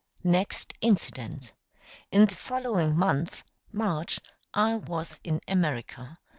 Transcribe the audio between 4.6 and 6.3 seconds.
was in America.